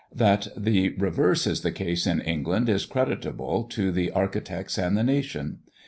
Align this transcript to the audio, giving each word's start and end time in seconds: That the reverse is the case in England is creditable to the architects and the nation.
That 0.15 0.47
the 0.57 0.95
reverse 0.97 1.45
is 1.45 1.61
the 1.61 1.71
case 1.71 2.07
in 2.07 2.21
England 2.21 2.67
is 2.69 2.87
creditable 2.87 3.65
to 3.65 3.91
the 3.91 4.09
architects 4.09 4.79
and 4.79 4.97
the 4.97 5.03
nation. 5.03 5.59